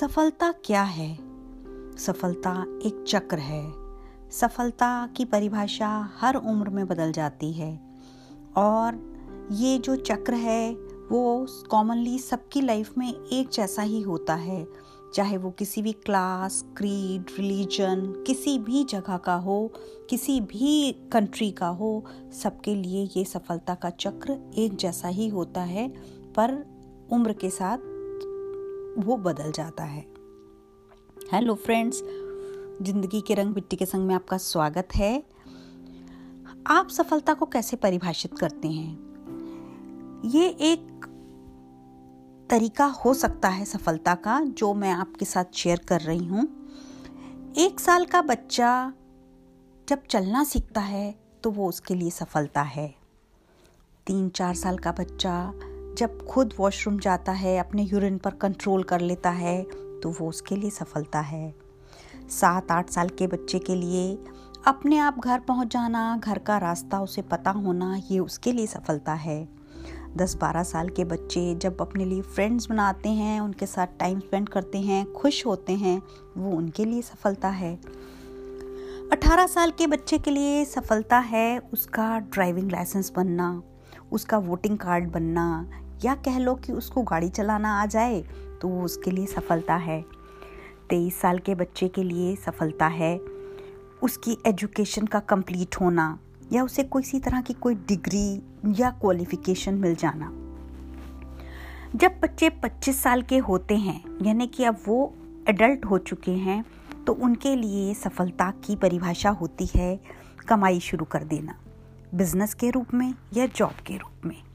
[0.00, 1.18] सफलता क्या है?
[1.96, 3.72] सफलता एक चक्र है।
[4.30, 7.80] सफलता की परिभाषा हर उम्र में बदल जाती है।
[8.56, 9.16] और
[9.52, 10.74] ये जो चक्र है,
[11.12, 14.66] वो कॉमनली सबकी लाइफ में एक जैसा ही होता है।
[15.14, 19.72] चाहे वो किसी भी क्लास क्रीड रिलीजन किसी भी जगह का हो,
[20.10, 22.04] किसी भी कंट्री का हो,
[22.42, 25.88] सबके लिए ये सफलता का चक्र एक जैसा ही होता है।
[26.36, 26.66] पर
[27.12, 27.78] उम्र के साथ
[28.98, 30.00] वो बदल जाता है।
[31.32, 32.02] हेलो फ्रेंड्स
[32.82, 35.22] ज़िंदगी के रंग मिट्टी के संग में आपका स्वागत है।
[36.66, 40.22] आप सफलता को कैसे परिभाषित करते हैं?
[40.24, 41.06] ये एक
[42.50, 46.48] तरीका हो सकता है सफलता का जो मैं आपके साथ शेयर कर रही हूँ।
[47.58, 48.92] एक साल का बच्चा
[49.88, 52.94] जब चलना सीखता है तो वो उसके लिए सफलता है।
[54.06, 55.52] तीन चार साल का बच्चा
[55.98, 59.62] जब खुद वॉशरूम जाता है, अपने यूरिन पर कंट्रोल कर लेता है
[60.02, 61.54] तो वो उसके लिए सफलता है।
[62.30, 64.18] सात, आठ साल के बच्चे के लिए
[64.66, 69.12] अपने आप घर पहुँच जाना, घर का रास्ता उसे पता होना, ये उसके लिए सफलता
[69.14, 69.48] है।
[70.16, 74.48] दस, बारह साल के बच्चे जब अपने लिए फ्रेंड्स बनाते हैं, उनके साथ टाइम स्पेंड
[74.48, 76.00] करते हैं, खुश होते हैं,
[76.36, 77.74] वो उनके लिए सफलता है।
[79.12, 83.62] अठारह साल के बच्चे के लिए सफलता है उसका ड्राइविंग लाइसेंस बनना,
[84.12, 85.46] उसका वोटिंग कार्ड बनना
[86.04, 88.20] या कह लो कि उसको गाड़ी चलाना आ जाए
[88.62, 90.04] तो वो उसके लिए सफलता है।
[90.90, 93.18] तेईस साल के बच्चे के लिए सफलता है।
[94.02, 96.18] उसकी एजुकेशन का कंप्लीट होना
[96.52, 98.42] या उसे किसी तरह की कोई डिग्री
[98.80, 100.32] या क्वालिफिकेशन मिल जाना।
[101.96, 105.14] जब बच्चे 25 साल के होते हैं, यानी कि अब वो
[105.48, 106.64] एडल्ट हो चुके हैं
[107.06, 110.00] तो उनके लिए सफलता की परिभाषा होती है
[110.48, 111.54] कमाई शुरू कर देना।
[112.14, 114.45] बिज़नेस के रूप में या जॉब के रूप में।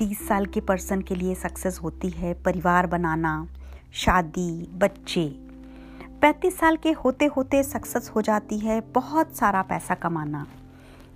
[0.00, 3.48] तीस साल के पर्सन के लिए सक्सेस होती है, परिवार बनाना,
[3.92, 5.26] शादी, बच्चे।
[6.22, 10.46] पैंतीस साल के होते होते सक्सेस हो जाती है, बहुत सारा पैसा कमाना।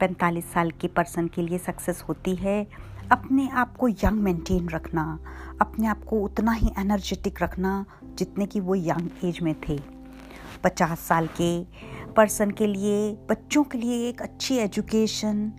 [0.00, 2.66] पैंतालीस साल के पर्सन के लिए सक्सेस होती है,
[3.12, 5.18] अपने आप को यंग मेंटेन रखना,
[5.60, 9.80] अपने आप को उतना ही एनर्जेटिक रखना जितने कि वो यंग एज में थे।
[10.64, 11.64] पचास साल के
[12.12, 15.52] पर्सन के लिए, बच्चों के लिए एक अच्छी एजुकेशन,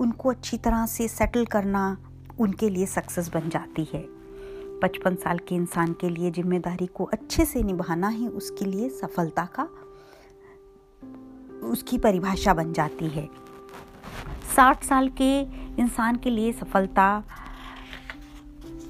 [0.00, 1.98] उनको अच्छी तरह से सेटल करना
[2.40, 4.04] उनके लिए सक्सेस बन जाती है।
[4.82, 9.44] पचपन साल के इंसान के लिए ज़िम्मेदारी को अच्छे से निभाना ही उसके लिए सफलता
[9.58, 9.68] का,
[11.62, 13.28] उसकी परिभाषा बन जाती है।
[14.56, 15.30] साठ साल के
[15.82, 17.22] इंसान के लिए सफलता,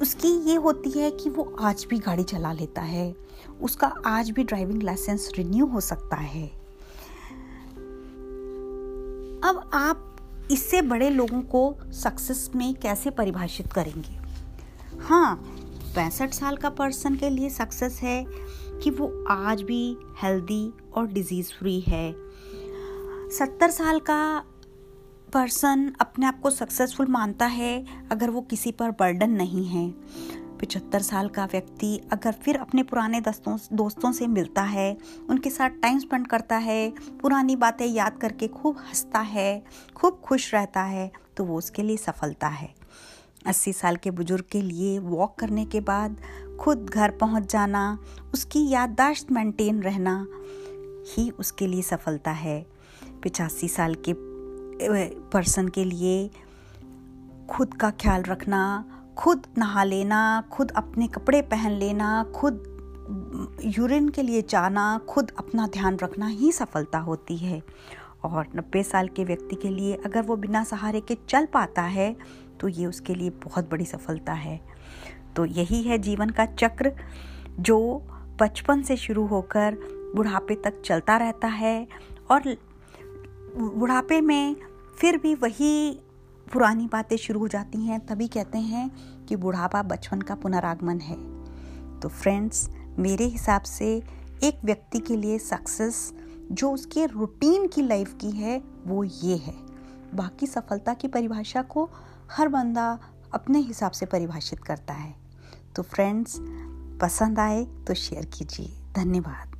[0.00, 3.14] उसकी ये होती है कि वो आज भी गाड़ी चला लेता है।
[3.62, 6.46] उसका आज भी ड्राइविंग लाइसेंस रिन्यू हो सकता है।
[9.44, 10.05] अब आप
[10.50, 14.18] इससे बड़े लोगों को सक्सेस में कैसे परिभाषित करेंगे?
[15.02, 15.34] हाँ
[15.94, 18.24] पैंसठ साल का पर्सन के लिए सक्सेस है
[18.82, 22.12] कि वो आज भी हेल्दी और डिज़ीज़ फ्री है।
[23.30, 24.44] सत्तर साल का
[25.32, 29.94] पर्सन अपने आप को सक्सेसफुल मानता है अगर वो किसी पर बर्डन नहीं है।
[30.60, 34.96] पिचहत्तर साल का व्यक्ति अगर फिर अपने पुराने दोस्तों दोस्तों से मिलता है,
[35.30, 36.90] उनके साथ टाइम स्पेंड करता है,
[37.22, 39.62] पुरानी बातें याद करके खूब हंसता है,
[39.96, 42.74] खूब खुश रहता है तो वो उसके लिए सफलता है।
[43.46, 46.16] अस्सी साल के बुज़ुर्ग के लिए वॉक करने के बाद
[46.60, 47.98] खुद घर पहुँच जाना,
[48.34, 50.26] उसकी याददाश्त मेंटेन रहना
[51.08, 52.64] ही उसके लिए सफलता है।
[53.22, 54.14] पिचासी साल के
[55.30, 56.28] पर्सन के लिए
[57.50, 58.62] खुद का ख्याल रखना
[59.18, 65.66] खुद नहा लेना, खुद अपने कपड़े पहन लेना, खुद यूरिन के लिए जाना, खुद अपना
[65.66, 67.62] ध्यान रखना ही सफलता होती है।
[68.24, 72.14] और नब्बे साल के व्यक्ति के लिए अगर वो बिना सहारे के चल पाता है
[72.60, 74.60] तो ये उसके लिए बहुत बड़ी सफलता है।
[75.36, 76.92] तो यही है जीवन का चक्र,
[77.60, 77.78] जो
[78.40, 79.76] बचपन से शुरू होकर
[80.16, 81.86] बुढ़ापे तक चलता रहता है।
[82.30, 82.56] और
[83.56, 84.56] बुढ़ापे में
[84.98, 86.00] फिर भी वही
[86.52, 88.90] पुरानी बातें शुरू हो जाती हैं, तभी कहते हैं
[89.26, 91.16] कि बुढ़ापा बचपन का पुनरागमन है।
[92.00, 94.02] तो फ्रेंड्स मेरे हिसाब से
[94.42, 96.14] एक व्यक्ति के लिए सक्सेस
[96.52, 99.54] जो उसके रूटीन की लाइफ की है, वो ये है।
[100.14, 101.90] बाकी सफलता की परिभाषा को
[102.32, 102.98] हर बंदा
[103.34, 105.14] अपने हिसाब से परिभाषित करता है।
[105.76, 106.36] तो फ्रेंड्स
[107.02, 109.55] पसंद आए तो शेयर कीजिए। धन्यवाद।